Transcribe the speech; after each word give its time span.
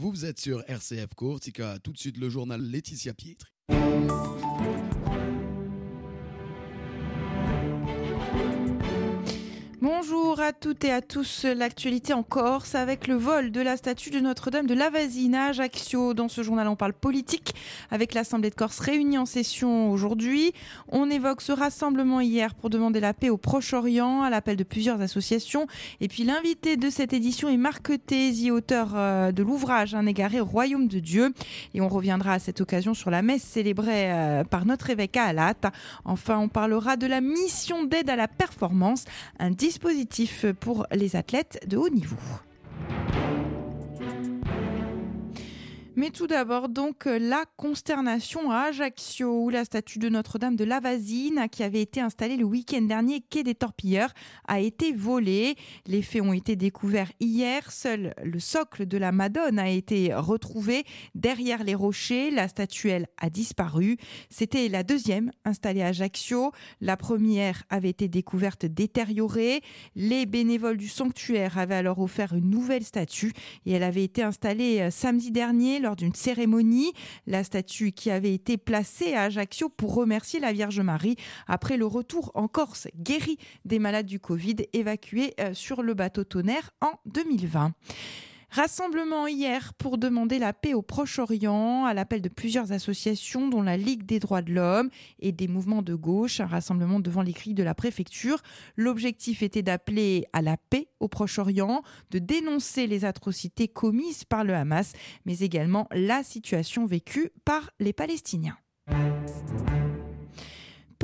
Vous 0.00 0.24
êtes 0.24 0.38
sur 0.38 0.62
RCF 0.68 1.12
Courtica, 1.16 1.80
tout 1.82 1.90
de 1.92 1.98
suite 1.98 2.18
le 2.18 2.28
journal 2.28 2.62
Laetitia 2.62 3.14
Pietri. 3.14 3.50
Bonjour 9.90 10.38
à 10.38 10.52
toutes 10.52 10.84
et 10.84 10.92
à 10.92 11.00
tous. 11.00 11.46
L'actualité 11.46 12.12
en 12.12 12.22
Corse 12.22 12.74
avec 12.74 13.06
le 13.06 13.14
vol 13.14 13.50
de 13.50 13.62
la 13.62 13.78
statue 13.78 14.10
de 14.10 14.20
Notre-Dame 14.20 14.66
de 14.66 14.74
Lavazine 14.74 15.34
à 15.34 15.46
Ajaccio. 15.46 16.12
Dans 16.12 16.28
ce 16.28 16.42
journal, 16.42 16.68
on 16.68 16.76
parle 16.76 16.92
politique 16.92 17.54
avec 17.90 18.12
l'Assemblée 18.12 18.50
de 18.50 18.54
Corse 18.54 18.80
réunie 18.80 19.16
en 19.16 19.24
session 19.24 19.90
aujourd'hui. 19.90 20.52
On 20.88 21.08
évoque 21.08 21.40
ce 21.40 21.52
rassemblement 21.52 22.20
hier 22.20 22.54
pour 22.54 22.68
demander 22.68 23.00
la 23.00 23.14
paix 23.14 23.30
au 23.30 23.38
Proche-Orient 23.38 24.20
à 24.20 24.28
l'appel 24.28 24.56
de 24.56 24.62
plusieurs 24.62 25.00
associations. 25.00 25.66
Et 26.02 26.08
puis 26.08 26.22
l'invité 26.22 26.76
de 26.76 26.90
cette 26.90 27.14
édition 27.14 27.48
est 27.48 27.56
Marc 27.56 27.90
Tézi, 28.04 28.50
auteur 28.50 28.90
euh, 28.94 29.32
de 29.32 29.42
l'ouvrage 29.42 29.94
Un 29.94 30.04
égaré 30.04 30.38
royaume 30.38 30.88
de 30.88 30.98
Dieu. 30.98 31.32
Et 31.72 31.80
on 31.80 31.88
reviendra 31.88 32.34
à 32.34 32.38
cette 32.38 32.60
occasion 32.60 32.92
sur 32.92 33.08
la 33.08 33.22
messe 33.22 33.42
célébrée 33.42 34.12
euh, 34.12 34.44
par 34.44 34.66
notre 34.66 34.90
évêque 34.90 35.16
à 35.16 35.24
Alat. 35.24 35.54
Enfin, 36.04 36.36
on 36.36 36.48
parlera 36.48 36.98
de 36.98 37.06
la 37.06 37.22
mission 37.22 37.84
d'aide 37.84 38.10
à 38.10 38.16
la 38.16 38.28
performance, 38.28 39.06
un 39.38 39.50
dispositif 39.50 39.77
pour 40.60 40.86
les 40.92 41.16
athlètes 41.16 41.60
de 41.66 41.76
haut 41.76 41.88
niveau. 41.88 42.16
Mais 45.98 46.10
tout 46.10 46.28
d'abord, 46.28 46.68
donc, 46.68 47.06
la 47.06 47.44
consternation 47.56 48.52
à 48.52 48.66
Ajaccio, 48.68 49.42
où 49.42 49.50
la 49.50 49.64
statue 49.64 49.98
de 49.98 50.08
Notre-Dame 50.08 50.54
de 50.54 50.62
Lavazine, 50.62 51.48
qui 51.50 51.64
avait 51.64 51.82
été 51.82 52.00
installée 52.00 52.36
le 52.36 52.44
week-end 52.44 52.82
dernier 52.82 53.20
quai 53.20 53.42
des 53.42 53.56
Torpilleurs, 53.56 54.12
a 54.46 54.60
été 54.60 54.92
volée. 54.92 55.56
Les 55.86 56.02
faits 56.02 56.22
ont 56.22 56.32
été 56.32 56.54
découverts 56.54 57.10
hier. 57.18 57.72
Seul 57.72 58.14
le 58.22 58.38
socle 58.38 58.86
de 58.86 58.96
la 58.96 59.10
Madone 59.10 59.58
a 59.58 59.70
été 59.70 60.14
retrouvé 60.14 60.84
derrière 61.16 61.64
les 61.64 61.74
rochers. 61.74 62.30
La 62.30 62.46
statuelle 62.46 63.08
a 63.16 63.28
disparu. 63.28 63.96
C'était 64.30 64.68
la 64.68 64.84
deuxième 64.84 65.32
installée 65.44 65.82
à 65.82 65.88
Ajaccio. 65.88 66.52
La 66.80 66.96
première 66.96 67.64
avait 67.70 67.90
été 67.90 68.06
découverte 68.06 68.66
détériorée. 68.66 69.62
Les 69.96 70.26
bénévoles 70.26 70.76
du 70.76 70.88
sanctuaire 70.88 71.58
avaient 71.58 71.74
alors 71.74 71.98
offert 71.98 72.34
une 72.34 72.50
nouvelle 72.50 72.84
statue 72.84 73.32
et 73.66 73.72
elle 73.72 73.82
avait 73.82 74.04
été 74.04 74.22
installée 74.22 74.78
euh, 74.78 74.90
samedi 74.92 75.32
dernier 75.32 75.80
d'une 75.96 76.14
cérémonie. 76.14 76.92
La 77.26 77.44
statue 77.44 77.92
qui 77.92 78.10
avait 78.10 78.34
été 78.34 78.56
placée 78.56 79.14
à 79.14 79.22
Ajaccio 79.22 79.68
pour 79.68 79.94
remercier 79.94 80.40
la 80.40 80.52
Vierge 80.52 80.80
Marie 80.80 81.16
après 81.46 81.76
le 81.76 81.86
retour 81.86 82.30
en 82.34 82.48
Corse 82.48 82.88
guéri 82.96 83.38
des 83.64 83.78
malades 83.78 84.06
du 84.06 84.20
Covid 84.20 84.56
évacués 84.72 85.34
euh, 85.40 85.54
sur 85.54 85.82
le 85.82 85.94
bateau 85.94 86.24
tonnerre 86.24 86.70
en 86.80 86.92
2020. 87.06 87.72
Rassemblement 88.50 89.26
hier 89.26 89.74
pour 89.74 89.98
demander 89.98 90.38
la 90.38 90.54
paix 90.54 90.72
au 90.72 90.80
Proche-Orient 90.80 91.84
à 91.84 91.92
l'appel 91.92 92.22
de 92.22 92.30
plusieurs 92.30 92.72
associations 92.72 93.48
dont 93.48 93.60
la 93.60 93.76
Ligue 93.76 94.06
des 94.06 94.20
droits 94.20 94.40
de 94.40 94.52
l'homme 94.52 94.88
et 95.20 95.32
des 95.32 95.48
mouvements 95.48 95.82
de 95.82 95.94
gauche, 95.94 96.40
un 96.40 96.46
rassemblement 96.46 96.98
devant 96.98 97.20
les 97.20 97.34
cris 97.34 97.52
de 97.52 97.62
la 97.62 97.74
préfecture. 97.74 98.40
L'objectif 98.76 99.42
était 99.42 99.62
d'appeler 99.62 100.24
à 100.32 100.40
la 100.40 100.56
paix 100.56 100.88
au 100.98 101.08
Proche-Orient, 101.08 101.82
de 102.10 102.18
dénoncer 102.18 102.86
les 102.86 103.04
atrocités 103.04 103.68
commises 103.68 104.24
par 104.24 104.44
le 104.44 104.54
Hamas, 104.54 104.94
mais 105.26 105.40
également 105.40 105.86
la 105.92 106.22
situation 106.22 106.86
vécue 106.86 107.30
par 107.44 107.70
les 107.78 107.92
Palestiniens 107.92 108.56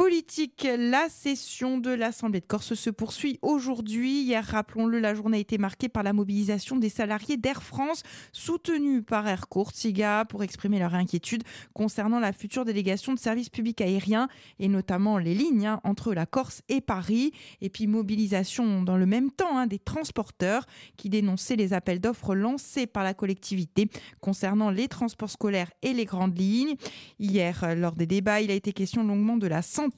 politique. 0.04 0.68
La 0.76 1.08
session 1.08 1.78
de 1.78 1.88
l'Assemblée 1.88 2.40
de 2.40 2.44
Corse 2.44 2.74
se 2.74 2.90
poursuit 2.90 3.38
aujourd'hui. 3.40 4.20
Hier, 4.20 4.44
rappelons-le, 4.44 4.98
la 4.98 5.14
journée 5.14 5.38
a 5.38 5.40
été 5.40 5.56
marquée 5.56 5.88
par 5.88 6.02
la 6.02 6.12
mobilisation 6.12 6.76
des 6.76 6.90
salariés 6.90 7.38
d'Air 7.38 7.62
France, 7.62 8.02
soutenus 8.30 9.02
par 9.06 9.26
Air 9.26 9.48
Courtiga, 9.48 10.26
pour 10.26 10.42
exprimer 10.42 10.78
leur 10.78 10.94
inquiétude 10.94 11.42
concernant 11.72 12.20
la 12.20 12.34
future 12.34 12.66
délégation 12.66 13.14
de 13.14 13.18
services 13.18 13.48
publics 13.48 13.80
aériens 13.80 14.28
et 14.58 14.68
notamment 14.68 15.16
les 15.16 15.34
lignes 15.34 15.68
hein, 15.68 15.80
entre 15.84 16.12
la 16.12 16.26
Corse 16.26 16.60
et 16.68 16.82
Paris. 16.82 17.32
Et 17.62 17.70
puis 17.70 17.86
mobilisation 17.86 18.82
dans 18.82 18.98
le 18.98 19.06
même 19.06 19.30
temps 19.30 19.56
hein, 19.56 19.66
des 19.66 19.78
transporteurs 19.78 20.66
qui 20.98 21.08
dénonçaient 21.08 21.56
les 21.56 21.72
appels 21.72 22.00
d'offres 22.00 22.34
lancés 22.34 22.86
par 22.86 23.04
la 23.04 23.14
collectivité 23.14 23.88
concernant 24.20 24.68
les 24.68 24.88
transports 24.88 25.30
scolaires 25.30 25.70
et 25.80 25.94
les 25.94 26.04
grandes 26.04 26.38
lignes. 26.38 26.74
Hier, 27.18 27.74
lors 27.74 27.94
des 27.96 28.06
débats, 28.06 28.42
il 28.42 28.50
a 28.50 28.54
été 28.54 28.74
question 28.74 29.02
longuement 29.02 29.38
de 29.38 29.46
la 29.46 29.62
santé 29.62 29.93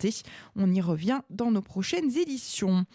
on 0.55 0.73
y 0.73 0.81
revient 0.81 1.21
dans 1.31 1.51
nos 1.51 1.63
prochaines 1.63 2.17
éditions 2.17 2.87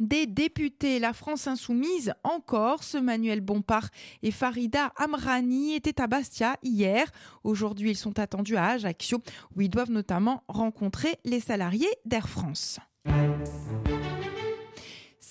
des 0.00 0.26
députés. 0.26 0.98
La 0.98 1.12
France 1.12 1.46
insoumise 1.46 2.14
en 2.24 2.40
Corse, 2.40 2.94
Manuel 2.94 3.40
Bompard 3.40 3.88
et 4.22 4.30
Farida 4.30 4.92
Amrani 4.96 5.74
étaient 5.74 6.00
à 6.00 6.06
Bastia 6.06 6.56
hier. 6.62 7.10
Aujourd'hui, 7.44 7.90
ils 7.90 7.96
sont 7.96 8.18
attendus 8.18 8.56
à 8.56 8.70
Ajaccio 8.70 9.22
où 9.56 9.60
ils 9.60 9.70
doivent 9.70 9.90
notamment 9.90 10.42
rencontrer 10.48 11.16
les 11.24 11.40
salariés 11.40 11.90
d'Air 12.04 12.28
France. 12.28 12.80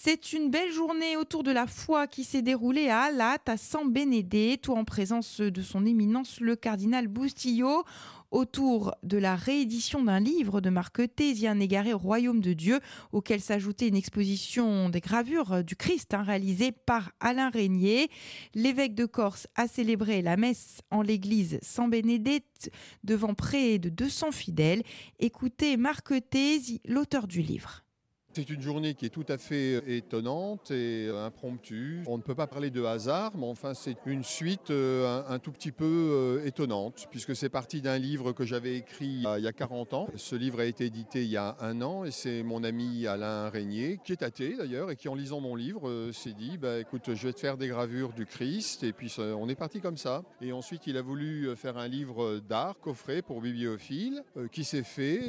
C'est 0.05 0.33
une 0.33 0.49
belle 0.49 0.73
journée 0.73 1.15
autour 1.15 1.43
de 1.43 1.51
la 1.51 1.65
foi 1.65 2.07
qui 2.07 2.25
s'est 2.25 2.41
déroulée 2.41 2.89
à 2.89 3.03
Alat, 3.03 3.37
à 3.47 3.55
San 3.55 3.89
Benedetto, 3.89 4.75
en 4.75 4.83
présence 4.83 5.39
de 5.39 5.61
son 5.61 5.85
éminence 5.85 6.41
le 6.41 6.57
cardinal 6.57 7.07
Bustillo 7.07 7.85
autour 8.33 8.95
de 9.03 9.17
la 9.17 9.35
réédition 9.35 10.03
d'un 10.03 10.19
livre 10.19 10.59
de 10.59 10.69
Marc 10.69 11.01
Thésien 11.15 11.59
égaré 11.59 11.93
au 11.93 11.97
royaume 11.97 12.41
de 12.41 12.53
Dieu, 12.53 12.79
auquel 13.11 13.39
s'ajoutait 13.39 13.87
une 13.87 13.95
exposition 13.95 14.89
des 14.89 14.99
gravures 14.99 15.63
du 15.63 15.75
Christ 15.75 16.13
hein, 16.13 16.23
réalisée 16.23 16.71
par 16.71 17.11
Alain 17.19 17.51
Régnier. 17.51 18.09
L'évêque 18.55 18.95
de 18.95 19.05
Corse 19.05 19.47
a 19.55 19.67
célébré 19.67 20.21
la 20.21 20.35
messe 20.35 20.81
en 20.89 21.03
l'église 21.03 21.59
San 21.61 21.89
Bénédicte 21.89 22.71
devant 23.03 23.35
près 23.35 23.77
de 23.77 23.89
200 23.89 24.31
fidèles. 24.31 24.83
Écoutez 25.19 25.77
Marc 25.77 26.11
Thésien, 26.29 26.79
l'auteur 26.85 27.27
du 27.27 27.41
livre. 27.41 27.83
C'est 28.35 28.49
une 28.49 28.61
journée 28.61 28.95
qui 28.95 29.05
est 29.05 29.09
tout 29.09 29.25
à 29.29 29.37
fait 29.37 29.75
euh, 29.75 29.81
étonnante 29.85 30.71
et 30.71 31.05
euh, 31.07 31.27
impromptue. 31.27 32.01
On 32.07 32.17
ne 32.17 32.23
peut 32.23 32.33
pas 32.33 32.47
parler 32.47 32.71
de 32.71 32.83
hasard, 32.83 33.33
mais 33.37 33.45
enfin 33.45 33.75
c'est 33.75 33.95
une 34.07 34.23
suite 34.23 34.71
euh, 34.71 35.21
un, 35.29 35.37
tout 35.37 35.51
petit 35.51 35.71
peu 35.71 36.41
étonnante, 36.43 37.07
puisque 37.11 37.35
c'est 37.35 37.49
parti 37.49 37.81
d'un 37.81 37.99
livre 37.99 38.31
que 38.31 38.43
j'avais 38.43 38.75
écrit 38.77 39.23
il 39.37 39.43
y 39.43 39.47
a 39.47 39.53
40 39.53 39.93
ans. 39.93 40.07
Ce 40.15 40.35
livre 40.35 40.61
a 40.61 40.65
été 40.65 40.85
édité 40.85 41.23
il 41.23 41.29
y 41.29 41.37
a 41.37 41.57
un 41.59 41.83
an 41.83 42.05
et 42.05 42.11
c'est 42.11 42.41
mon 42.41 42.63
ami 42.63 43.05
Alain 43.05 43.49
Régnier, 43.49 43.99
qui 44.03 44.13
est 44.13 44.23
athée 44.23 44.55
d'ailleurs, 44.57 44.89
et 44.89 44.95
qui 44.95 45.09
en 45.09 45.15
lisant 45.15 45.39
mon 45.39 45.55
livre 45.55 46.11
s'est 46.11 46.33
dit, 46.33 46.57
bah, 46.57 46.79
écoute, 46.79 47.13
je 47.13 47.27
vais 47.27 47.33
te 47.33 47.39
faire 47.39 47.57
des 47.57 47.67
gravures 47.67 48.13
du 48.13 48.25
Christ, 48.25 48.83
et 48.83 48.93
puis 48.93 49.15
on 49.19 49.47
est 49.47 49.55
parti 49.55 49.79
comme 49.79 49.97
ça. 49.97 50.23
Et 50.41 50.53
ensuite 50.53 50.87
il 50.87 50.97
a 50.97 51.03
voulu 51.03 51.55
faire 51.55 51.77
un 51.77 51.87
livre 51.87 52.39
d'art, 52.39 52.79
coffret 52.79 53.21
pour 53.21 53.41
bibliophile, 53.41 54.23
qui 54.51 54.63
s'est 54.63 54.83
fait. 54.83 55.19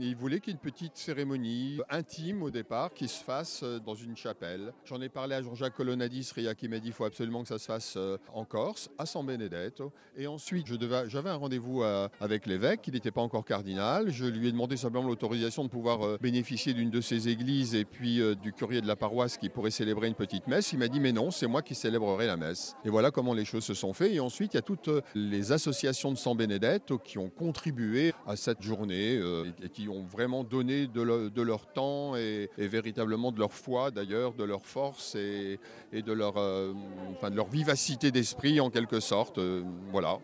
il 0.00 0.16
voulait 0.16 0.40
qu'il 0.40 0.52
y 0.52 0.56
ait 0.56 0.58
une 0.60 0.70
petite 0.72 0.96
cérémonie 0.96 1.78
intime 1.90 2.39
au 2.42 2.50
départ 2.50 2.92
qui 2.94 3.08
se 3.08 3.22
fasse 3.22 3.62
euh, 3.62 3.78
dans 3.78 3.94
une 3.94 4.16
chapelle. 4.16 4.72
J'en 4.84 5.00
ai 5.00 5.08
parlé 5.08 5.34
à 5.34 5.42
Jean-Jacques 5.42 5.74
Colonadis, 5.74 6.30
Ria 6.34 6.54
qui 6.54 6.68
m'a 6.68 6.76
dit 6.76 6.84
qu'il 6.84 6.92
faut 6.92 7.04
absolument 7.04 7.42
que 7.42 7.48
ça 7.48 7.58
se 7.58 7.66
fasse 7.66 7.94
euh, 7.96 8.18
en 8.32 8.44
Corse, 8.44 8.90
à 8.98 9.06
San 9.06 9.24
Benedetto. 9.24 9.92
Et 10.16 10.26
ensuite, 10.26 10.66
j'avais 11.08 11.30
un 11.30 11.36
rendez-vous 11.36 11.82
euh, 11.82 12.08
avec 12.20 12.46
l'évêque, 12.46 12.82
qui 12.82 12.90
n'était 12.90 13.10
pas 13.10 13.20
encore 13.20 13.44
cardinal. 13.44 14.10
Je 14.10 14.24
lui 14.24 14.48
ai 14.48 14.52
demandé 14.52 14.76
simplement 14.76 15.06
l'autorisation 15.06 15.64
de 15.64 15.68
pouvoir 15.68 16.18
bénéficier 16.18 16.74
d'une 16.74 16.90
de 16.90 17.00
ses 17.00 17.28
églises 17.28 17.74
et 17.74 17.84
puis 17.84 18.20
du 18.36 18.52
courrier 18.52 18.80
de 18.80 18.86
la 18.86 18.96
paroisse 18.96 19.36
qui 19.36 19.48
pourrait 19.48 19.70
célébrer 19.70 20.08
une 20.08 20.14
petite 20.14 20.46
messe. 20.46 20.72
Il 20.72 20.78
m'a 20.78 20.88
dit 20.88 21.00
mais 21.00 21.12
non, 21.12 21.30
c'est 21.30 21.46
moi 21.46 21.62
qui 21.62 21.74
célébrerai 21.74 22.26
la 22.26 22.36
messe. 22.36 22.74
Et 22.84 22.90
voilà 22.90 23.10
comment 23.10 23.34
les 23.34 23.44
choses 23.44 23.64
se 23.64 23.74
sont 23.74 23.92
faites. 23.92 24.12
Et 24.12 24.20
ensuite, 24.20 24.54
il 24.54 24.56
y 24.56 24.58
a 24.58 24.62
toutes 24.62 24.90
les 25.14 25.52
associations 25.52 26.12
de 26.12 26.16
San 26.16 26.36
Benedetto 26.36 26.98
qui 26.98 27.18
ont 27.18 27.30
contribué 27.30 28.12
à 28.26 28.36
cette 28.36 28.62
journée 28.62 29.20
et 29.62 29.68
qui 29.68 29.88
ont 29.88 30.04
vraiment 30.04 30.44
donné 30.44 30.86
de 30.86 31.42
leur 31.42 31.66
temps 31.72 32.16
et, 32.58 32.68
véritablement 32.68 33.32
de 33.32 33.38
leur 33.38 33.52
foi 33.52 33.90
d'ailleurs, 33.90 34.34
de 34.34 34.44
leur 34.44 34.64
force 34.64 35.14
et, 35.14 35.58
de, 35.92 36.12
leur, 36.12 36.36
euh, 36.36 36.72
enfin, 37.12 37.30
de 37.30 37.36
leur 37.36 37.48
vivacité 37.48 38.10
d'esprit 38.10 38.60
en 38.60 38.70
quelque 38.70 39.00
sorte. 39.00 39.38
Euh, 39.38 39.62
voilà. 39.90 40.18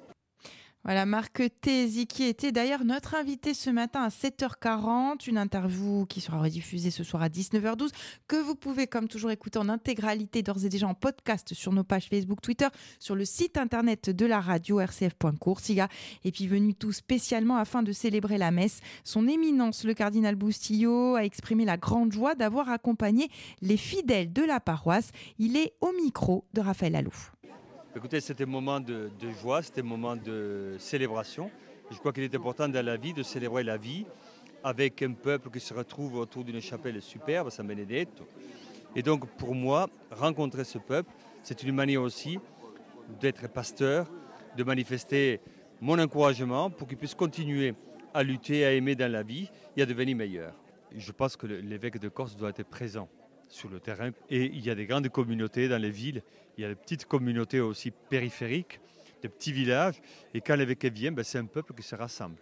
Voilà, 0.87 1.05
Marc 1.05 1.43
Tézi 1.63 2.07
qui 2.07 2.23
était 2.23 2.53
d'ailleurs 2.53 2.85
notre 2.85 3.17
invité 3.17 3.55
ce 3.55 3.71
matin 3.71 4.03
à 4.03 4.09
7h40, 4.09 5.29
une 5.29 5.37
interview 5.37 6.07
qui 6.07 6.21
sera 6.21 6.39
rediffusée 6.39 6.93
ce 6.93 7.03
soir 7.03 7.25
à 7.25 7.29
19h12, 7.29 7.89
que 8.29 8.37
vous 8.37 8.55
pouvez 8.55 8.87
comme 8.87 9.09
toujours 9.09 9.33
écouter 9.33 9.59
en 9.59 9.69
intégralité 9.69 10.45
d'ores 10.45 10.65
et 10.65 10.69
déjà 10.69 10.87
en 10.87 10.95
podcast 10.95 11.55
sur 11.55 11.73
nos 11.73 11.83
pages 11.83 12.07
Facebook, 12.09 12.41
Twitter, 12.41 12.69
sur 13.01 13.17
le 13.17 13.25
site 13.25 13.57
internet 13.57 14.11
de 14.11 14.27
la 14.27 14.41
radio 14.41 14.79
rcf.coursiga 14.79 15.89
et 16.25 16.31
puis 16.31 16.47
venu 16.47 16.73
tout 16.73 16.93
spécialement 16.93 17.57
afin 17.57 17.83
de 17.83 17.91
célébrer 17.91 18.39
la 18.39 18.53
messe. 18.53 18.79
Son 19.03 19.27
éminence, 19.27 19.83
le 19.83 19.93
cardinal 19.93 20.37
Bustillo, 20.37 21.17
a 21.17 21.25
exprimé 21.25 21.65
la 21.65 21.79
grande 21.79 22.13
joie 22.13 22.37
d'avoir 22.37 22.71
accompagné 22.71 23.29
les 23.61 23.77
fidèles 23.77 24.33
de 24.33 24.45
la 24.45 24.61
paroisse. 24.61 25.11
Il 25.41 25.57
est 25.57 25.75
au 25.81 25.91
micro 26.01 26.45
de 26.55 26.61
Raphaël 26.61 26.95
Alouf. 26.95 27.33
Écoutez, 27.97 28.21
c'était 28.21 28.45
un 28.45 28.47
moment 28.47 28.79
de, 28.79 29.09
joie, 29.41 29.63
c'était 29.63 29.81
un 29.81 29.85
moment 29.85 30.17
de 30.17 30.77
célébration. 30.79 31.51
Je 31.91 31.97
crois 31.97 32.13
qu'il 32.13 32.25
est 32.25 32.35
important 32.35 32.69
dans 32.69 32.85
la 32.85 32.99
vie 32.99 33.15
de 33.15 33.23
célébrer 33.23 33.65
la 33.65 33.79
vie 33.79 34.05
avec 34.63 35.01
un 35.01 35.13
peuple 35.13 35.49
qui 35.49 35.61
se 35.61 35.73
retrouve 35.73 36.17
autour 36.17 36.45
d'une 36.45 36.61
chapelle 36.61 37.01
superbe, 37.01 37.49
San 37.49 37.67
Benedetto. 37.67 38.29
Et 38.95 39.03
donc 39.03 39.27
pour 39.39 39.55
moi, 39.55 39.89
rencontrer 40.11 40.65
ce 40.65 40.77
peuple, 40.77 41.11
c'est 41.43 41.63
une 41.63 41.75
manière 41.75 42.03
aussi 42.03 42.39
d'être 43.19 43.49
pasteur, 43.49 44.07
de 44.59 44.63
manifester 44.63 45.41
mon 45.81 45.99
encouragement 45.99 46.69
pour 46.69 46.87
qu'ils 46.87 46.99
puissent 46.99 47.15
continuer 47.15 47.73
à 48.13 48.23
lutter, 48.23 48.67
à 48.67 48.73
aimer 48.73 48.95
dans 48.95 49.11
la 49.11 49.23
vie 49.23 49.51
et 49.75 49.81
à 49.81 49.87
devenir 49.87 50.15
meilleurs. 50.19 50.55
Je 50.95 51.13
pense 51.13 51.35
que 51.35 51.47
l'évêque 51.47 51.99
de 51.99 52.11
Corse 52.11 52.37
doit 52.37 52.51
être 52.51 52.69
présent 52.69 53.09
sur 53.49 53.69
le 53.69 53.81
terrain. 53.81 54.11
Et 54.31 54.45
il 54.45 54.65
y 54.65 54.71
a 54.71 54.75
des 54.75 54.87
grandes 54.87 55.09
communautés 55.09 55.69
dans 55.69 55.81
les 55.81 55.91
villes, 55.91 56.23
il 56.57 56.63
y 56.63 56.65
a 56.65 56.69
des 56.69 56.75
petites 56.75 57.07
communautés 57.07 57.61
aussi 57.61 57.91
périphériques, 57.91 58.81
des 59.23 59.29
petits 59.29 59.53
villages. 59.53 60.01
Et 60.35 60.41
quand 60.41 60.57
l'évêque 60.57 60.87
vient, 60.87 61.13
ben, 61.13 61.23
c'est 61.23 61.39
un 61.39 61.47
peuple 61.47 61.75
qui 61.75 61.83
se 61.83 61.95
rassemble. 61.95 62.41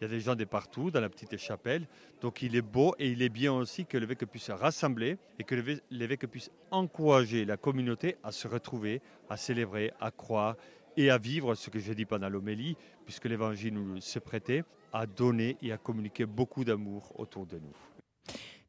Il 0.00 0.04
y 0.04 0.06
a 0.06 0.08
des 0.08 0.20
gens 0.20 0.34
de 0.34 0.44
partout 0.44 0.90
dans 0.90 1.00
la 1.00 1.08
petite 1.08 1.36
chapelle. 1.38 1.86
Donc 2.20 2.42
il 2.42 2.56
est 2.56 2.62
beau 2.62 2.94
et 2.98 3.08
il 3.08 3.22
est 3.22 3.28
bien 3.28 3.52
aussi 3.52 3.86
que 3.86 3.96
l'évêque 3.96 4.24
puisse 4.26 4.50
rassembler 4.50 5.16
et 5.38 5.44
que 5.44 5.54
l'évêque 5.90 6.26
puisse 6.26 6.50
encourager 6.70 7.44
la 7.44 7.56
communauté 7.56 8.16
à 8.22 8.32
se 8.32 8.48
retrouver, 8.48 9.00
à 9.30 9.36
célébrer, 9.36 9.92
à 10.00 10.10
croire 10.10 10.56
et 10.96 11.10
à 11.10 11.18
vivre 11.18 11.54
ce 11.54 11.70
que 11.70 11.78
j'ai 11.78 11.94
dit 11.94 12.04
pendant 12.04 12.28
l'homélie, 12.28 12.76
puisque 13.04 13.24
l'évangile 13.24 13.74
nous 13.74 14.00
se 14.00 14.18
prêtait, 14.18 14.64
à 14.92 15.06
donner 15.06 15.56
et 15.60 15.72
à 15.72 15.78
communiquer 15.78 16.24
beaucoup 16.24 16.64
d'amour 16.64 17.12
autour 17.18 17.46
de 17.46 17.58
nous. 17.58 17.93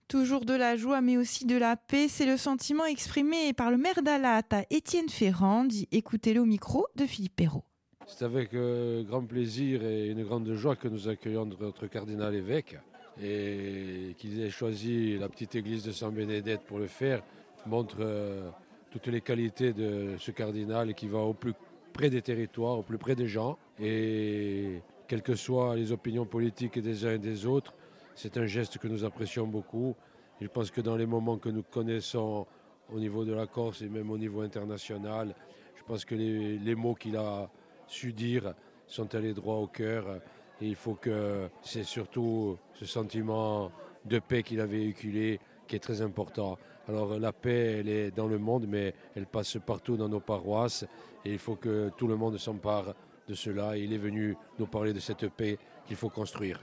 Toujours 0.08 0.46
de 0.46 0.54
la 0.54 0.76
joie, 0.76 1.02
mais 1.02 1.18
aussi 1.18 1.46
de 1.46 1.58
la 1.58 1.76
paix, 1.76 2.08
c'est 2.08 2.28
le 2.28 2.38
sentiment 2.38 2.86
exprimé 2.86 3.54
par 3.54 3.72
le 3.72 3.78
maire 3.78 4.04
d'Alat 4.04 4.44
à 4.52 4.62
Étienne 4.70 5.10
Ferrand. 5.10 5.68
Écoutez-le 5.92 6.42
au 6.42 6.46
micro 6.46 6.86
de 6.96 7.06
Philippe 7.06 7.36
Perrault. 7.36 7.64
C'est 8.06 8.24
avec 8.24 8.54
euh, 8.54 9.04
grand 9.04 9.26
plaisir 9.26 9.84
et 9.84 10.10
une 10.10 10.24
grande 10.24 10.54
joie 10.54 10.76
que 10.76 10.88
nous 10.88 11.08
accueillons 11.08 11.48
notre 11.60 11.88
cardinal 11.88 12.36
évêque 12.36 12.78
et 13.20 14.16
qu'il 14.20 14.40
ait 14.42 14.52
choisi 14.52 15.18
la 15.18 15.28
petite 15.28 15.56
église 15.56 15.84
de 15.84 15.92
Saint-Bénédette 15.92 16.62
pour 16.62 16.78
le 16.78 16.88
faire 16.88 17.24
montre 17.66 17.98
euh, 18.02 18.48
toutes 18.92 19.08
les 19.08 19.22
qualités 19.22 19.74
de 19.74 20.18
ce 20.20 20.30
cardinal 20.30 20.94
qui 20.94 21.08
va 21.08 21.18
au 21.18 21.34
plus 21.34 21.54
près 21.94 22.12
des 22.12 22.22
territoires, 22.22 22.78
au 22.78 22.84
plus 22.84 23.00
près 23.00 23.16
des 23.16 23.28
gens 23.28 23.58
et 23.80 24.82
quelles 25.08 25.24
que 25.24 25.36
soient 25.36 25.76
les 25.76 25.92
opinions 25.92 26.26
politiques 26.26 26.78
des 26.78 27.06
uns 27.06 27.14
et 27.14 27.20
des 27.20 27.48
autres, 27.48 27.74
c'est 28.16 28.38
un 28.38 28.46
geste 28.46 28.78
que 28.78 28.88
nous 28.88 29.04
apprécions 29.04 29.46
beaucoup. 29.46 29.94
Je 30.42 30.48
pense 30.48 30.72
que 30.72 30.82
dans 30.82 30.96
les 30.96 31.06
moments 31.06 31.38
que 31.38 31.50
nous 31.50 31.64
connaissons 31.64 32.48
au 32.94 33.00
niveau 33.00 33.26
de 33.26 33.34
la 33.34 33.46
Corse 33.46 33.82
et 33.82 33.90
même 33.90 34.10
au 34.10 34.18
niveau 34.18 34.42
international, 34.42 35.36
je 35.76 35.84
pense 35.84 36.06
que 36.06 36.16
les, 36.16 36.76
mots 36.76 36.96
qu'il 36.96 37.18
a 37.18 37.50
su 37.88 38.14
dire 38.14 38.54
sont 38.88 39.14
allés 39.16 39.34
droit 39.34 39.58
au 39.58 39.68
cœur. 39.68 40.22
Et 40.62 40.68
il 40.68 40.76
faut 40.76 40.96
que 40.96 41.50
c'est 41.62 41.84
surtout 41.84 42.58
ce 42.74 42.86
sentiment 42.86 43.72
de 44.06 44.20
paix 44.20 44.44
qu'il 44.44 44.62
a 44.62 44.66
véhiculé 44.66 45.40
qui 45.68 45.76
est 45.76 45.80
très 45.80 46.02
important. 46.02 46.58
Alors 46.88 47.20
la 47.20 47.34
paix, 47.34 47.80
elle 47.80 47.90
est 47.90 48.12
dans 48.12 48.28
le 48.28 48.38
monde, 48.38 48.66
mais 48.68 48.94
elle 49.16 49.26
passe 49.26 49.58
partout 49.66 49.98
dans 49.98 50.08
nos 50.08 50.22
paroisses. 50.22 50.86
Et 51.26 51.34
il 51.34 51.40
faut 51.40 51.56
que 51.56 51.92
tout 51.98 52.08
le 52.08 52.16
monde 52.16 52.38
s'empare 52.38 52.94
de 53.28 53.34
cela. 53.34 53.78
Et 53.78 53.82
il 53.82 53.92
est 53.92 53.98
venu 53.98 54.38
nous 54.58 54.68
parler 54.68 54.94
de 54.94 55.00
cette 55.00 55.28
paix 55.30 55.58
qu'il 55.86 55.98
faut 55.98 56.10
construire. 56.10 56.62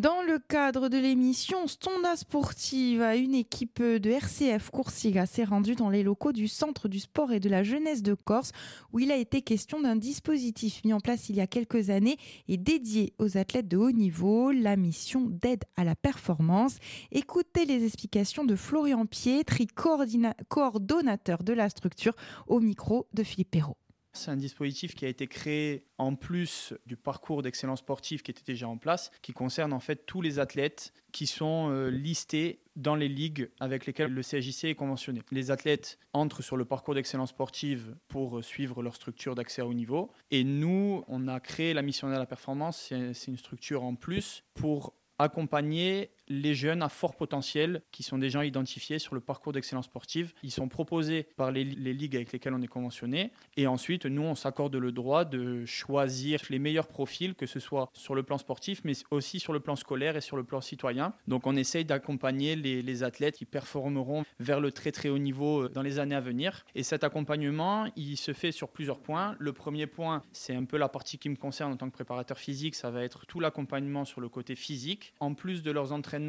Dans 0.00 0.22
le 0.22 0.38
cadre 0.38 0.88
de 0.88 0.96
l'émission 0.96 1.66
Stonda 1.66 2.16
Sportive, 2.16 3.02
une 3.02 3.34
équipe 3.34 3.82
de 3.82 4.08
RCF 4.08 4.70
Coursiga 4.70 5.26
s'est 5.26 5.44
rendue 5.44 5.74
dans 5.74 5.90
les 5.90 6.02
locaux 6.02 6.32
du 6.32 6.48
Centre 6.48 6.88
du 6.88 7.00
sport 7.00 7.32
et 7.32 7.38
de 7.38 7.50
la 7.50 7.62
jeunesse 7.62 8.02
de 8.02 8.14
Corse, 8.14 8.52
où 8.94 8.98
il 8.98 9.12
a 9.12 9.16
été 9.18 9.42
question 9.42 9.78
d'un 9.78 9.96
dispositif 9.96 10.82
mis 10.86 10.94
en 10.94 11.00
place 11.00 11.28
il 11.28 11.36
y 11.36 11.42
a 11.42 11.46
quelques 11.46 11.90
années 11.90 12.16
et 12.48 12.56
dédié 12.56 13.12
aux 13.18 13.36
athlètes 13.36 13.68
de 13.68 13.76
haut 13.76 13.90
niveau, 13.90 14.52
la 14.52 14.76
mission 14.76 15.26
d'aide 15.28 15.64
à 15.76 15.84
la 15.84 15.94
performance. 15.94 16.78
Écoutez 17.12 17.66
les 17.66 17.84
explications 17.84 18.46
de 18.46 18.56
Florian 18.56 19.04
Pietri, 19.04 19.66
coordonnateur 20.48 21.42
de 21.42 21.52
la 21.52 21.68
structure, 21.68 22.16
au 22.46 22.60
micro 22.60 23.06
de 23.12 23.22
Philippe 23.22 23.50
Perrault. 23.50 23.76
C'est 24.12 24.30
un 24.30 24.36
dispositif 24.36 24.94
qui 24.94 25.04
a 25.04 25.08
été 25.08 25.26
créé 25.28 25.84
en 25.96 26.16
plus 26.16 26.74
du 26.86 26.96
parcours 26.96 27.42
d'excellence 27.42 27.78
sportive 27.78 28.22
qui 28.22 28.32
était 28.32 28.42
déjà 28.44 28.68
en 28.68 28.76
place, 28.76 29.10
qui 29.22 29.32
concerne 29.32 29.72
en 29.72 29.80
fait 29.80 30.04
tous 30.06 30.20
les 30.20 30.38
athlètes 30.38 30.92
qui 31.12 31.26
sont 31.26 31.70
euh, 31.70 31.90
listés 31.90 32.60
dans 32.74 32.96
les 32.96 33.08
ligues 33.08 33.50
avec 33.60 33.86
lesquelles 33.86 34.12
le 34.12 34.22
CJC 34.22 34.64
est 34.64 34.74
conventionné. 34.74 35.22
Les 35.30 35.50
athlètes 35.50 35.98
entrent 36.12 36.42
sur 36.42 36.56
le 36.56 36.64
parcours 36.64 36.94
d'excellence 36.94 37.30
sportive 37.30 37.96
pour 38.08 38.38
euh, 38.38 38.42
suivre 38.42 38.82
leur 38.82 38.96
structure 38.96 39.34
d'accès 39.34 39.62
au 39.62 39.74
niveau. 39.74 40.10
Et 40.30 40.42
nous, 40.42 41.04
on 41.06 41.28
a 41.28 41.38
créé 41.38 41.72
la 41.72 41.82
mission 41.82 42.08
de 42.08 42.12
la 42.12 42.26
performance, 42.26 42.92
c'est 43.12 43.28
une 43.28 43.36
structure 43.36 43.84
en 43.84 43.94
plus 43.94 44.42
pour 44.54 44.94
accompagner 45.18 46.10
les 46.30 46.54
jeunes 46.54 46.82
à 46.82 46.88
fort 46.88 47.16
potentiel 47.16 47.82
qui 47.90 48.02
sont 48.02 48.16
déjà 48.16 48.46
identifiés 48.46 48.98
sur 48.98 49.14
le 49.14 49.20
parcours 49.20 49.52
d'excellence 49.52 49.86
sportive. 49.86 50.32
Ils 50.42 50.52
sont 50.52 50.68
proposés 50.68 51.26
par 51.36 51.50
les, 51.50 51.64
ligues 51.64 52.14
avec 52.16 52.32
lesquelles 52.32 52.54
on 52.54 52.62
est 52.62 52.68
conventionné. 52.68 53.32
Et 53.56 53.66
ensuite, 53.66 54.06
nous, 54.06 54.22
on 54.22 54.36
s'accorde 54.36 54.76
le 54.76 54.92
droit 54.92 55.24
de 55.24 55.66
choisir 55.66 56.40
les 56.48 56.60
meilleurs 56.60 56.86
profils, 56.86 57.34
que 57.34 57.46
ce 57.46 57.58
soit 57.58 57.90
sur 57.92 58.14
le 58.14 58.22
plan 58.22 58.38
sportif, 58.38 58.80
mais 58.84 58.92
aussi 59.10 59.40
sur 59.40 59.52
le 59.52 59.60
plan 59.60 59.74
scolaire 59.74 60.16
et 60.16 60.20
sur 60.20 60.36
le 60.36 60.44
plan 60.44 60.60
citoyen. 60.60 61.12
Donc, 61.26 61.46
on 61.46 61.56
essaye 61.56 61.84
d'accompagner 61.84 62.54
les, 62.54 62.80
les 62.80 63.02
athlètes 63.02 63.36
qui 63.36 63.44
performeront 63.44 64.24
vers 64.38 64.60
le 64.60 64.70
très 64.70 64.92
très 64.92 65.08
haut 65.08 65.18
niveau 65.18 65.64
euh, 65.64 65.68
dans 65.68 65.82
les 65.82 65.98
années 65.98 66.14
à 66.14 66.20
venir. 66.20 66.64
Et 66.76 66.84
cet 66.84 67.02
accompagnement, 67.02 67.86
il 67.96 68.16
se 68.16 68.32
fait 68.32 68.52
sur 68.52 68.68
plusieurs 68.68 69.00
points. 69.00 69.34
Le 69.40 69.52
premier 69.52 69.88
point, 69.88 70.22
c'est 70.32 70.54
un 70.54 70.64
peu 70.64 70.76
la 70.76 70.88
partie 70.88 71.18
qui 71.18 71.28
me 71.28 71.36
concerne 71.36 71.72
en 71.72 71.76
tant 71.76 71.88
que 71.88 71.94
préparateur 71.94 72.38
physique, 72.38 72.76
ça 72.76 72.90
va 72.90 73.02
être 73.02 73.26
tout 73.26 73.40
l'accompagnement 73.40 74.04
sur 74.04 74.20
le 74.20 74.28
côté 74.28 74.54
physique. 74.54 75.12
En 75.18 75.34
plus 75.34 75.62
de 75.62 75.72
leurs 75.72 75.92
entraînements, 75.92 76.19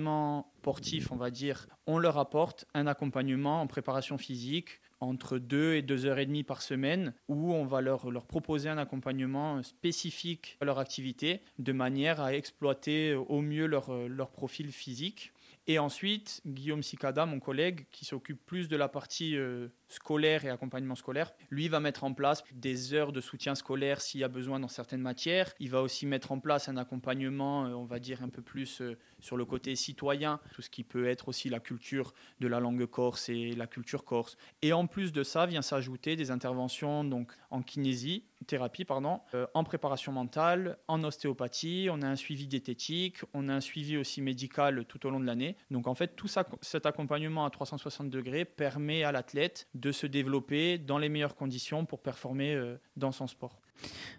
sportif, 0.57 1.11
on 1.11 1.15
va 1.15 1.31
dire, 1.31 1.67
on 1.87 1.97
leur 1.97 2.17
apporte 2.17 2.65
un 2.73 2.87
accompagnement 2.87 3.61
en 3.61 3.67
préparation 3.67 4.17
physique 4.17 4.79
entre 4.99 5.39
2 5.39 5.73
et 5.73 5.81
2 5.81 6.05
heures 6.05 6.19
et 6.19 6.25
demie 6.25 6.43
par 6.43 6.61
semaine 6.61 7.13
où 7.27 7.53
on 7.53 7.65
va 7.65 7.81
leur, 7.81 8.11
leur 8.11 8.25
proposer 8.25 8.69
un 8.69 8.77
accompagnement 8.77 9.63
spécifique 9.63 10.57
à 10.61 10.65
leur 10.65 10.77
activité 10.77 11.41
de 11.57 11.71
manière 11.73 12.21
à 12.21 12.35
exploiter 12.35 13.15
au 13.15 13.41
mieux 13.41 13.65
leur, 13.65 13.91
leur 14.07 14.31
profil 14.31 14.71
physique. 14.71 15.33
Et 15.67 15.79
ensuite, 15.79 16.41
Guillaume 16.45 16.83
Sicada, 16.83 17.25
mon 17.25 17.39
collègue, 17.39 17.87
qui 17.91 18.05
s'occupe 18.05 18.45
plus 18.45 18.67
de 18.67 18.75
la 18.75 18.87
partie 18.87 19.35
euh, 19.35 19.67
scolaire 19.91 20.45
et 20.45 20.49
accompagnement 20.49 20.95
scolaire, 20.95 21.33
lui 21.49 21.67
va 21.67 21.79
mettre 21.79 22.03
en 22.03 22.13
place 22.13 22.43
des 22.53 22.93
heures 22.93 23.11
de 23.11 23.21
soutien 23.21 23.55
scolaire 23.55 24.01
s'il 24.01 24.21
y 24.21 24.23
a 24.23 24.27
besoin 24.27 24.59
dans 24.59 24.67
certaines 24.67 25.01
matières. 25.01 25.53
Il 25.59 25.69
va 25.69 25.81
aussi 25.81 26.05
mettre 26.05 26.31
en 26.31 26.39
place 26.39 26.69
un 26.69 26.77
accompagnement, 26.77 27.65
euh, 27.65 27.73
on 27.73 27.85
va 27.85 27.99
dire, 27.99 28.23
un 28.23 28.29
peu 28.29 28.41
plus 28.41 28.81
euh, 28.81 28.97
sur 29.19 29.37
le 29.37 29.45
côté 29.45 29.75
citoyen, 29.75 30.39
tout 30.53 30.61
ce 30.61 30.69
qui 30.69 30.83
peut 30.83 31.07
être 31.07 31.27
aussi 31.27 31.49
la 31.49 31.59
culture 31.59 32.13
de 32.39 32.47
la 32.47 32.59
langue 32.59 32.85
corse 32.85 33.29
et 33.29 33.51
la 33.51 33.67
culture 33.67 34.05
corse. 34.05 34.37
Et 34.61 34.73
en 34.73 34.87
plus 34.87 35.11
de 35.11 35.23
ça, 35.23 35.45
vient 35.45 35.61
s'ajouter 35.61 36.15
des 36.15 36.31
interventions 36.31 37.03
donc, 37.03 37.31
en 37.49 37.61
kinésie, 37.61 38.23
thérapie, 38.47 38.85
pardon, 38.85 39.21
euh, 39.33 39.47
en 39.53 39.63
préparation 39.63 40.11
mentale, 40.11 40.77
en 40.87 41.03
ostéopathie, 41.03 41.89
on 41.91 42.01
a 42.01 42.07
un 42.07 42.15
suivi 42.15 42.47
diététique, 42.47 43.17
on 43.33 43.47
a 43.47 43.53
un 43.53 43.61
suivi 43.61 43.97
aussi 43.97 44.21
médical 44.21 44.85
tout 44.85 45.05
au 45.05 45.09
long 45.09 45.19
de 45.19 45.25
l'année. 45.25 45.55
Donc 45.69 45.87
en 45.87 45.95
fait, 45.95 46.15
tout 46.15 46.27
ça, 46.27 46.45
cet 46.61 46.85
accompagnement 46.85 47.45
à 47.45 47.49
360 47.49 48.09
degrés 48.09 48.45
permet 48.45 49.03
à 49.03 49.11
l'athlète 49.11 49.67
de 49.81 49.91
se 49.91 50.07
développer 50.07 50.77
dans 50.77 50.97
les 50.97 51.09
meilleures 51.09 51.35
conditions 51.35 51.85
pour 51.85 52.01
performer 52.01 52.53
euh, 52.53 52.77
dans 52.95 53.11
son 53.11 53.27
sport. 53.27 53.59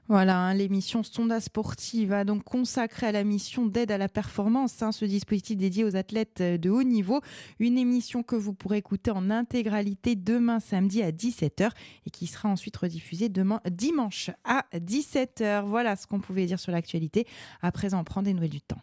Voilà, 0.08 0.36
hein, 0.38 0.54
l'émission 0.54 1.04
Stonda 1.04 1.40
Sportive 1.40 2.12
a 2.12 2.24
donc 2.24 2.42
consacré 2.42 3.06
à 3.06 3.12
la 3.12 3.22
mission 3.22 3.66
d'aide 3.66 3.92
à 3.92 3.98
la 3.98 4.08
performance, 4.08 4.82
hein, 4.82 4.90
ce 4.90 5.04
dispositif 5.04 5.56
dédié 5.56 5.84
aux 5.84 5.94
athlètes 5.94 6.40
euh, 6.40 6.58
de 6.58 6.68
haut 6.68 6.82
niveau. 6.82 7.20
Une 7.60 7.78
émission 7.78 8.24
que 8.24 8.34
vous 8.34 8.52
pourrez 8.52 8.78
écouter 8.78 9.12
en 9.12 9.30
intégralité 9.30 10.16
demain 10.16 10.58
samedi 10.58 11.02
à 11.02 11.12
17h 11.12 11.70
et 12.06 12.10
qui 12.10 12.26
sera 12.26 12.48
ensuite 12.48 12.76
rediffusée 12.76 13.28
demain, 13.28 13.60
dimanche 13.70 14.30
à 14.44 14.66
17h. 14.74 15.64
Voilà 15.64 15.94
ce 15.94 16.06
qu'on 16.08 16.20
pouvait 16.20 16.46
dire 16.46 16.58
sur 16.58 16.72
l'actualité. 16.72 17.26
À 17.62 17.70
présent, 17.70 18.00
on 18.00 18.04
prend 18.04 18.22
des 18.22 18.34
nouvelles 18.34 18.50
du 18.50 18.60
temps. 18.60 18.82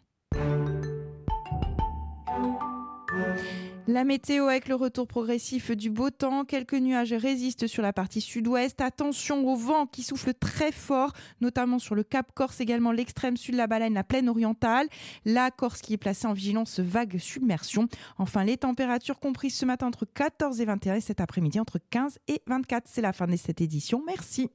La 3.90 4.04
météo 4.04 4.46
avec 4.46 4.68
le 4.68 4.76
retour 4.76 5.08
progressif 5.08 5.72
du 5.72 5.90
beau 5.90 6.12
temps, 6.12 6.46
quelques 6.46 6.76
nuages 6.76 7.12
résistent 7.12 7.66
sur 7.66 7.82
la 7.82 7.92
partie 7.92 8.22
sud-ouest. 8.22 8.82
Attention 8.82 9.44
au 9.48 9.56
vent 9.56 9.88
qui 9.88 10.04
souffle 10.04 10.36
très 10.36 10.72
fort, 10.72 11.12
notamment 11.42 11.80
sur 11.80 11.96
le 11.96 12.04
Cap 12.04 12.32
Corse, 12.36 12.62
également 12.62 12.92
l'extrême 12.92 13.36
sud 13.36 13.54
de 13.54 13.58
la 13.58 13.66
Baleine, 13.66 13.96
la 13.96 14.04
plaine 14.04 14.30
orientale. 14.30 14.88
La 15.26 15.50
Corse 15.50 15.82
qui 15.82 15.94
est 15.94 15.98
placée 15.98 16.28
en 16.28 16.34
vigilance 16.34 16.80
vague 16.80 17.18
submersion. 17.18 17.88
Enfin, 18.20 18.44
les 18.44 18.58
températures 18.58 19.20
comprises 19.20 19.56
ce 19.56 19.66
matin 19.66 19.88
entre 19.88 20.06
14 20.06 20.62
et 20.62 20.66
21 20.66 20.94
et 20.94 21.02
cet 21.02 21.20
après-midi 21.20 21.60
entre 21.60 21.80
15 21.90 22.20
et 22.28 22.44
24. 22.46 22.84
C'est 22.86 23.02
la 23.02 23.12
fin 23.12 23.26
de 23.26 23.36
cette 23.38 23.60
édition. 23.60 24.04
Merci. 24.06 24.52